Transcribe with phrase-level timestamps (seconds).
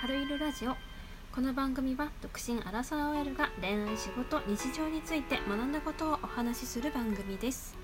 [0.00, 0.76] 春いるラジオ。
[1.34, 7.74] この番組は独身アラサー OL が恋愛仕事日常について学んだことをお話しする番組です。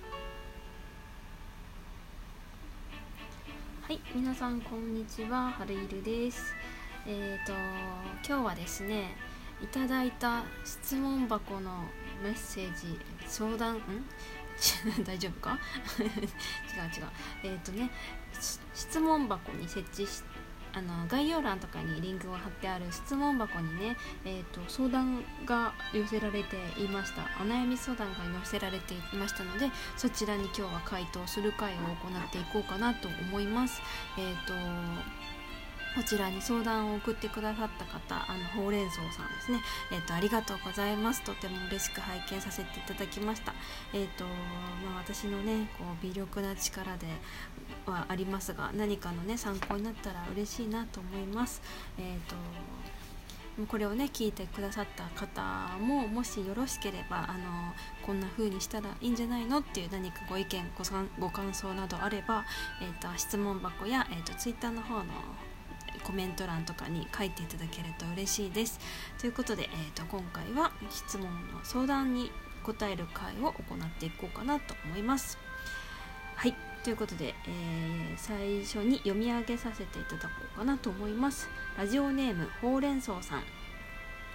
[3.80, 5.52] はい皆さんこんにちは。
[5.52, 6.54] 春いるです。
[7.06, 7.52] えーと
[8.28, 9.16] 今日はですね
[9.62, 11.84] いただいた質問箱の
[12.22, 13.80] メッセージ相談ん？
[15.04, 15.58] 大丈夫か？
[15.98, 16.12] 違う違う。
[17.44, 17.90] えっ、ー、とね
[18.74, 20.22] 質問箱に設置し
[20.74, 27.22] あの概要欄とかにリンクを貼ってある質問箱にね、えーと、相談が寄せられていました。
[27.42, 33.82] お悩み相談が寄せられていましたのでそちらに今日は回答する会を行っていこうかなと思います。
[34.18, 34.54] え、ー、と
[35.94, 39.60] こちらに相談を送ってくださった方あのほうれん草さんですね、
[39.92, 41.22] えーと、ありがとうございます。
[41.22, 43.52] とても嬉しく拝見させていただきました。
[43.92, 47.06] えっ、ー、とまあ、私のねこう微力な力で
[47.86, 51.60] はありますが何かのね参考になったら嬉しいなと思います。
[51.98, 52.36] えっ、ー、と
[53.68, 55.42] これをね聞いてくださった方
[55.78, 57.74] ももしよろしければあの
[58.06, 60.84] こんな風にしたらいいんじゃないのっていう何かご意見ご
[61.26, 62.44] ご感想などあれば、
[62.80, 65.04] えーと、質問箱や、えーと、と Twitter の方の
[66.00, 68.78] コメント欄とかに書いていただけると嬉しいです。
[69.18, 72.30] ということで、えーと、今回は質問の相談に
[72.62, 75.38] 答える会を行っていこうかなと思います。
[76.36, 81.48] はいということで、えー、最初に読み上げさせていただこうかなと思います。
[81.78, 83.42] ラジオネームほうれん草さん。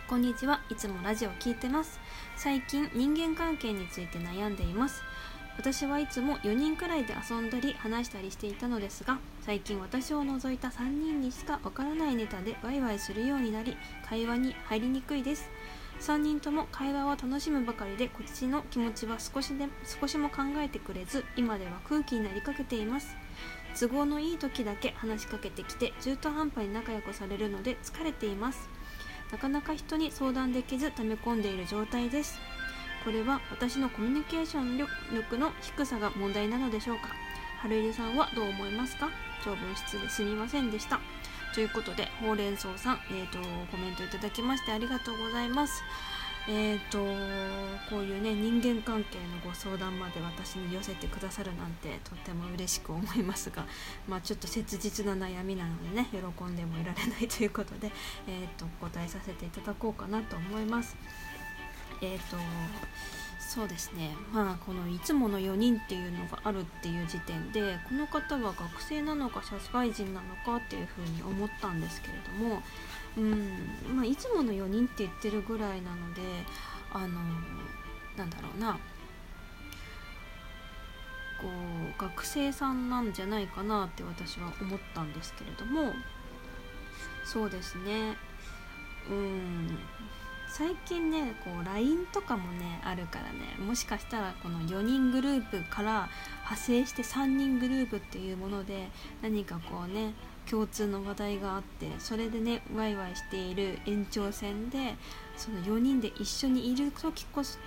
[0.07, 0.61] こんにちは。
[0.69, 1.99] いつもラジオ聞いてます。
[2.37, 5.03] 最近人間関係について悩んでいます。
[5.57, 13.75] 私はいつも4人くらいで遊んだり話したりしていたのですが最近私を除いた3人にしかわからないネタでワイワイするようになり
[14.07, 15.49] 会話に入りにくいです。
[15.99, 19.65] 3人とも会話を楽しむばかりでこっちの気持ちは少しで
[19.99, 23.15] 少しも考えてくれず今では空気になりかけています。
[23.79, 28.69] 都合のいい時だけ話しかけてきて中途半端に仲良くされるので疲れています。
[29.31, 32.39] なかなか人に相談できず溜め込んでいる状態です。
[33.07, 37.03] これは私のコミュニケーション力の低さが問題なのでしょうか？
[37.61, 39.09] 春入さんはどう思いますか？
[39.45, 40.99] 長文失礼すみませんでした。
[41.55, 43.39] ということでほうれん草さん、えーと、
[43.71, 45.81] コメントいただきましてありがとうございます。
[46.49, 46.97] えーと
[47.89, 53.65] こういうね人間関係のご相談まで私に寄せてくださるなんてとっても嬉しく思いますが、
[54.09, 57.89] まあ、ちょっと切実な悩みなのでね喜んでもいられないということで、
[58.27, 60.97] えーと答えさせていただこうかなと思います。
[62.01, 62.37] えっ、ー、と
[63.39, 64.13] そうですね。
[64.33, 72.61] まあこのいつもの4人っていうのがあるっていう時点でこの方は学生なのか社会人なのかっていうふうに思ったんですけれども、
[73.17, 76.21] うんまあ、いつもの4人って言ってるぐらいなので
[76.91, 77.07] あの
[78.17, 78.77] なんだろうな。
[81.39, 85.93] こう学生さんなんじゃないかなって私は思ったんですけれども。
[87.23, 88.17] そうですね。
[89.09, 89.77] うん。
[90.49, 96.09] 最近ねこう LINE とかもねあるからねもしかしたらこの4人グループから
[96.43, 98.87] 派生して3人グループっていうもので
[99.21, 100.13] 何かこうね
[100.49, 104.95] 共通の話題があってそれでねワイワイしている延長線で
[105.35, 107.59] その4人で一緒にいる時こそ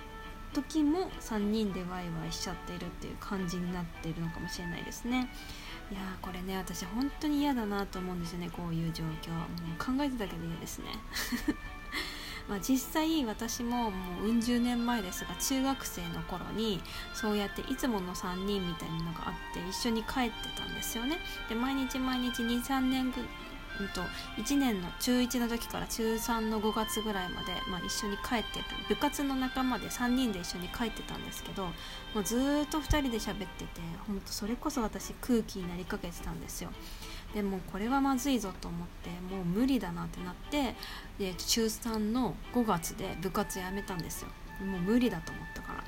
[0.53, 5.29] 時も3人でワイワイしちゃっているっていう感じになってるのかもしれないですね。
[5.89, 9.31] いやーこれね私本当に嫌だなと思うんですよねこういう状況。
[9.31, 10.87] もう考えてただけで嫌ですね。
[12.51, 16.81] まあ、実際私ももううん十年前ですが中学生の頃に
[17.13, 21.19] そうやっていつもの3人みたいなのがあって一緒に帰ってたんですよね。
[21.47, 23.13] で毎日毎日23年
[23.79, 24.01] うんと
[24.35, 28.59] 1年の中1の時から中3の5月ぐらいまで、まあ、一緒に帰って
[28.89, 31.63] 部活の仲間で3人で一緒に帰ってたんですけど
[32.13, 36.71] もうずっと2人で喋っててほんとそれこそ私空気になりかけてたんですよ。
[37.33, 40.75] でもこれはまずいぞと思ってもう無理だなってなって
[41.17, 44.27] で中3の5月で部活やめたんですよ。
[44.65, 45.83] もう無理だと思ったから。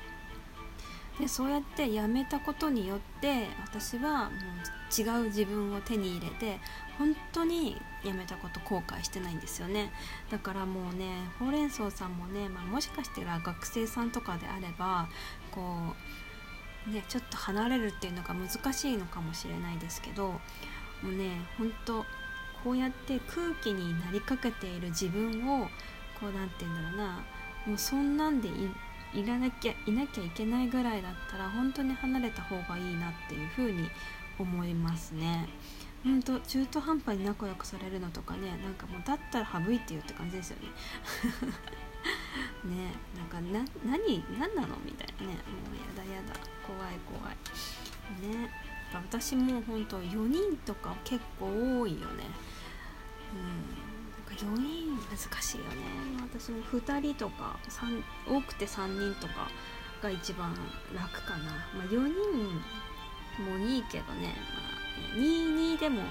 [1.20, 6.58] でそうやって辞めたことによって私はもう違う自分を手に入れて
[6.98, 9.92] 本当に辞めたこと後悔してないんですよね。
[10.30, 15.08] だからもうねほうれん草さんもね、まあ、もしかしたら学生さんとかであれば
[15.52, 15.94] こ
[16.88, 20.40] うねちょっと離れるっていうのが難しいのかもしれないですけど
[21.04, 22.04] もうねほんと
[22.64, 25.66] こうやって空気になりかけている自分を
[26.18, 27.24] こう何て言うんだろうな
[27.66, 28.48] もうそんなんで
[29.12, 33.88] いらなきゃいなきゃいけないぐらいだったら本当に離れた方がいいなっていうふうに
[34.38, 35.48] 思いますね。
[36.02, 40.68] 本当中途半端に仲良くされるのとかねなんかもうだったら省いてよって感じですよね。
[42.76, 46.34] ねなんかな何何なのみたいなねもうやだやだ
[46.66, 47.36] 怖い怖い
[48.42, 48.50] ね
[48.94, 52.24] 私も本当4人とか結構多いよね。
[53.32, 53.84] うん。
[54.34, 55.70] 4人難しいよね。
[56.22, 57.56] 私も2人とか
[58.26, 59.48] 多くて3人とか
[60.02, 60.54] が一番
[60.92, 66.02] 楽かな、まあ、4人もいいけどね、まあ、22でも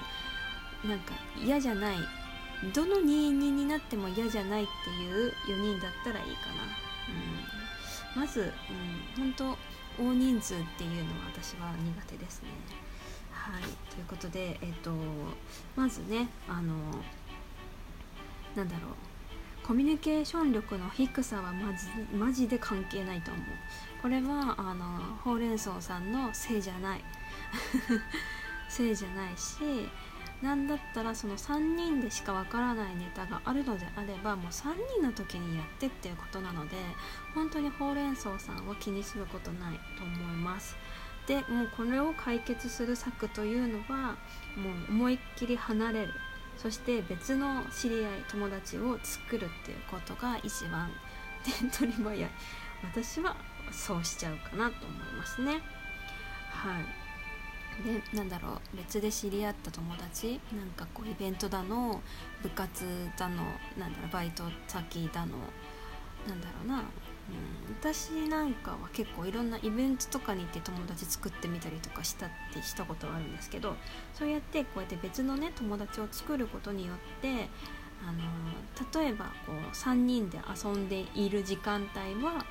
[0.84, 1.96] なんか嫌じゃない。
[2.72, 6.62] どの22になっても嫌じゃないっていう4人だったらいいかな、
[8.16, 8.52] うん、まず、
[9.16, 9.58] うん、本当
[9.98, 12.48] 大人数っていうのは私は苦手ですね。
[13.30, 13.62] はい。
[13.62, 13.68] と
[13.98, 14.90] いうことでえっ、と
[15.76, 16.74] まずねあの
[18.56, 18.94] なんだろう。
[19.66, 23.44] コミュニケーション力の低さはまずマジで関係ないと思う。
[24.02, 24.84] これはあの
[25.24, 27.04] ほうれん草さんのせいじゃない。
[28.68, 29.88] せいじゃないし
[30.42, 36.76] なんだったらその3人でしかわからないネタがあるのであればもう3人の時にやってっていうことなので
[37.34, 40.76] 本当にほうれん草さんは気にすることないと思います。
[41.26, 44.16] でもうこれを解決する策というのは
[44.56, 46.12] もう思いっきり離れる。
[46.58, 50.90] そして別の知り合い友達を作るっていうことが一番
[51.42, 52.30] 手っ取り早い。
[52.82, 53.36] 私は
[53.72, 55.62] そうしちゃうかなと思いますね。
[56.50, 57.03] はい。
[57.82, 62.00] でなんだろう別で知り合った友達なんかこうイベントだの
[62.42, 62.84] 部活
[63.18, 63.36] だの
[63.78, 65.36] なんだろうバイト先だの
[66.28, 66.84] なんだろうな
[67.26, 73.76] うん、私なんかは結構いろんなイベントとかに行って友達作ってみたりとかしたってしたことはあるんですけど
[74.12, 77.48] そうやってこうやって別のね友達を作ることによって
[78.06, 82.44] あの例えばこう3人で遊んでいる時間帯は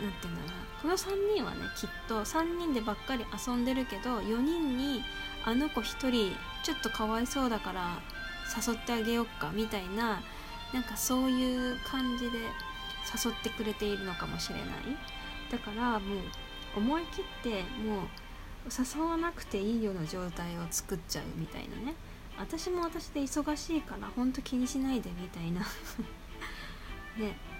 [0.00, 0.64] 何て言うんだろうな。
[0.82, 5.02] この3人はねきっと3人でばっかり遊んでるけど4人に
[5.44, 7.98] あの子1人ちょっとかわいそうだから
[8.54, 10.22] 誘ってあげよっかみたいな
[10.72, 14.66] なんかそういう感じで誘ってくれているのかもしれない。
[15.50, 16.18] だからもう
[16.76, 18.06] 思い切ってもう
[18.66, 21.94] 誘わなくていいような状態を作っちゃうみたいなね。
[22.36, 25.60] 私も私で忙しいからほんと気にしないでみたいな。
[27.16, 27.36] ね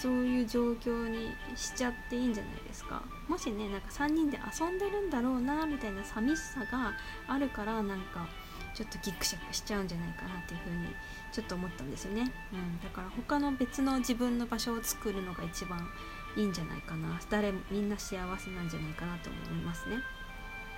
[0.00, 3.02] そういう状況にしちゃっていいんじゃないですか。
[3.26, 6.92] もしねなんか3人で遊んでるんだろうなみたいな寂しさが
[7.26, 8.28] あるからなんか
[8.74, 10.86] ちょっとギクシャクしちゃうんじゃないかなっていう風に
[11.32, 15.88] ちょっと思ったんですよね、うん、だから他の別の自分の場所を作るのが一番
[16.36, 17.20] いいんじゃないかな。
[17.28, 19.96] 誰もみんな幸せなんじゃないかなと思いますね。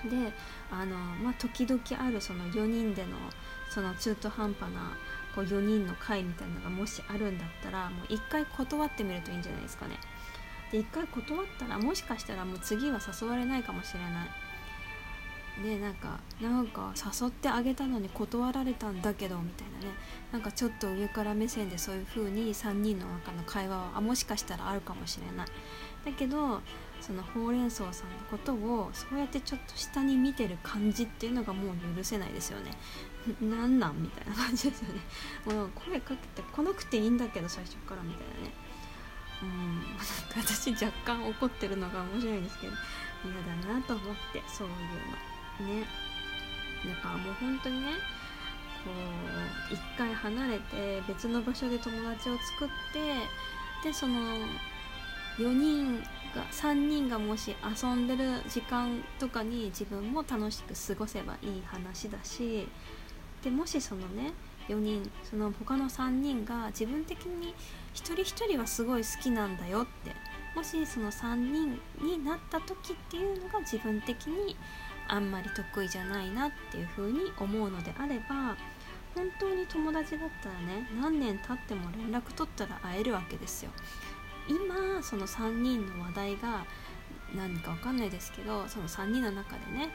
[0.09, 0.33] で
[0.71, 3.17] あのまあ時々あるその4人での
[3.69, 4.97] その中途半端な
[5.35, 9.99] こう4人の会みたいなのがもしあるんだったらもう1回断ってみるといいんじゃないですかね。
[10.73, 14.29] で1回断ったらもしかしたらもう次は誘われないかもしれない。
[15.63, 19.95] でなんかなんか誘ってあげたのに断られたんだけどみたいなね。
[20.33, 25.47] なんかちょっと上から目線でそういう風に3人の中の会話はあもしかしたらあるかもしれない。
[26.05, 26.61] だけど
[27.01, 32.71] そのほうれん草さんのことをそうやってちょっと下に見てる感じっていうのがもう許せないですよね。
[33.41, 35.01] なんなんみたいな感じですよね。
[35.47, 38.55] もう声かけて来なくていいんだけど最初からみたいなね。
[39.43, 39.77] うん。
[39.77, 40.05] なんか
[40.37, 42.73] 私若干怒ってるのが面白いんですけど
[43.25, 45.81] 嫌だなと思ってそういうの。
[45.81, 45.87] ね。
[46.87, 47.93] だからもう本当にね
[48.85, 48.91] こ
[49.71, 53.29] う一回離れて別の場所で友達を作って
[53.83, 54.15] でその
[55.39, 56.03] 4人
[56.35, 62.69] が3人がもし遊んでる時間とかに自分も楽しく過ごせばいい話だし
[63.43, 64.33] でもしそのね
[64.69, 67.55] 4人その他の3人が自分的に
[67.93, 70.15] 一人一人はすごい好きなんだよって
[70.55, 74.57] もしその3人になった時っていうのが自分的に
[75.09, 78.57] あんまり得意じゃないなっていう風に思うのであれば
[79.15, 83.71] 本当に友達だったらね何年経っても連絡取ったら会えるわけですよ。
[84.51, 86.67] 今その3人の話題が
[87.37, 89.91] 何か分かんないですけどその3人の中でね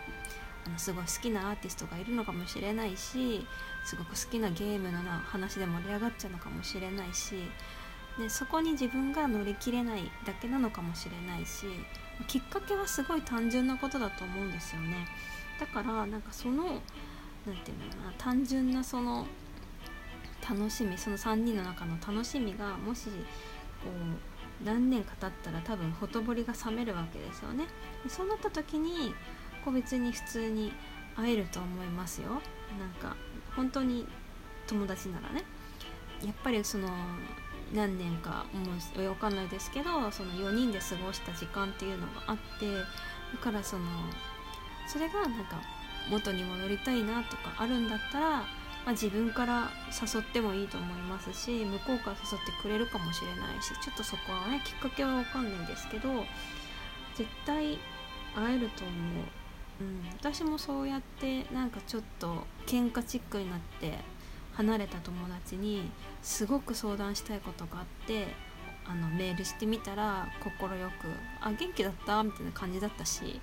[0.65, 3.45] あのすごい好きなアーティストがいるのかもしれないし
[3.83, 7.35] すごく好きなゲームの話で盛り上がっちゃうのかもしれないし
[8.17, 11.65] でそこに自分が乗り切れないだけなのかもしれないし
[12.27, 15.05] きっかけはすごい単純なことだと思うんですよね。
[15.59, 16.63] だからなんかその
[17.45, 19.27] 何て言うのかな単純なその
[20.50, 23.07] 楽しみその3人の中の楽しみがもし
[23.83, 27.65] こう何年か経ったら多分ほとぼりが冷めるわけですよね。
[28.03, 29.13] でそうなった時に
[29.63, 30.71] こう別に普通に
[31.15, 32.29] 会えると思いますよ。
[32.79, 33.15] なんか
[33.55, 34.07] 本当に
[34.67, 35.43] 友達ならね。
[36.24, 36.88] やっぱりその
[37.74, 42.83] 何年かもう分かんないですけどその4人で過ごした時間っていうのがあってだ
[43.41, 43.83] からその
[44.88, 45.59] それがなんか
[46.09, 48.43] 元に戻りたいなとかあるんだったら、
[48.86, 56.10] まあ、自分から誘ってもいいと思いますし向こうから誘ってくれるかもしれないしちょっとそこはねきっかけは分かんないんですけど
[57.15, 57.80] 絶対
[58.36, 59.24] 会えると思う。
[59.82, 64.00] うん、私もそうやってなんかちょっと喧嘩チックになって
[64.54, 68.27] 離れた友達にすごく相談したいことがあって
[68.88, 70.63] あのメールしてみたら快く
[71.42, 73.42] 「あ元気だった?」みたいな感じだったし、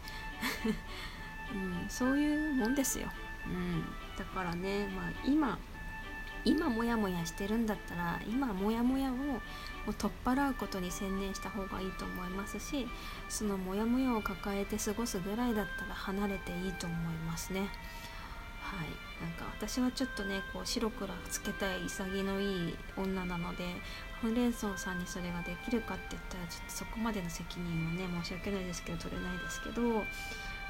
[1.53, 3.09] うん、そういうもんですよ、
[3.47, 3.85] うん、
[4.23, 5.59] だからね、まあ、今
[6.45, 9.41] 今モヤモヤしてるんだったら今モヤモヤをも
[9.88, 12.87] う取っ払うことに専念した方がいいと思いますし
[13.29, 17.69] そのモヤモヤを抱えて過ごすぐらいだったら離れていいと思いますね。
[18.62, 18.88] はい、
[19.23, 23.64] なんか私はちょっとねこう白黒つけたい潔のいい女なので
[24.23, 29.83] ほうれん草さんにそれができるかって言ったらちょっとそこまでの責任もね申し訳ないですけど取れないですけど、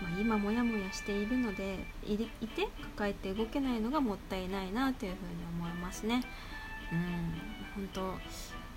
[0.03, 2.27] まあ、今モヤモヤしているのでいて
[2.97, 6.23] 抱えて動けないのがもったいないなというふうに思いますね。
[6.93, 8.03] うん本当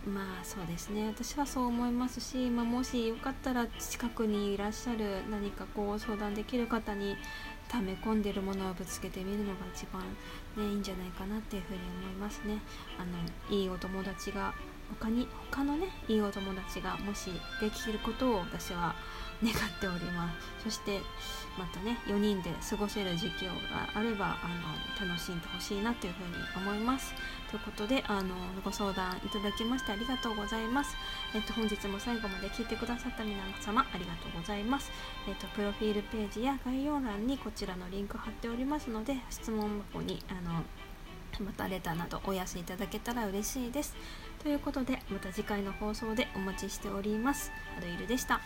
[0.10, 7.18] まあそうですね私はそう思いますし、まあ、もしよかったら近くにいらっしゃる何かこう相談できる方に
[7.68, 10.04] 溜め込んでるものをぶつけてみるのが一番、
[10.64, 12.60] ね、いいんじゃないかなっていうふうに思いますね。
[13.00, 14.54] あのいいお友達が
[15.00, 18.96] 他に他のねいいお友達がもしできることを私は
[19.44, 20.64] 願っております。
[20.64, 21.00] そして
[21.58, 23.52] またね4人で過ごせる時期が
[23.94, 24.48] あればあ
[25.02, 27.14] の楽しんでほしいなというふうに思います。
[27.50, 30.98] ということであのご相談いただきましてありがとうございます、
[31.34, 34.92] えっと、本日も最後まで聞いてくださった皆様ありがとうございます、
[35.28, 40.64] えっと、プロフィールページや概要欄にこちらのリンク貼っておりますので質問箱にあの
[41.46, 43.96] またレターなどお寄せいただけたら嬉しいです。
[44.42, 47.52] ということでまた次回の放送でお待ちしております。
[47.78, 48.40] アドイルでした。